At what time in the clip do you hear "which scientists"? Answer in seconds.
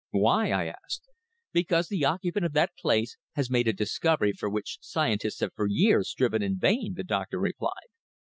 4.49-5.41